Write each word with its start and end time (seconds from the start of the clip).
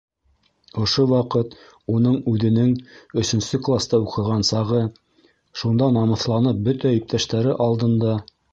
Ошо 0.83 1.03
ваҡыт 1.09 1.51
уның 1.95 2.15
үҙенең 2.31 2.71
өсөнсө 3.23 3.61
класта 3.67 4.01
уҡыған 4.07 4.43
сағы, 4.51 4.81
шунда 5.61 5.93
намыҫланып 6.01 6.67
бөтә 6.71 6.97
иптәштәре 7.01 7.57
алдында: 7.69 8.19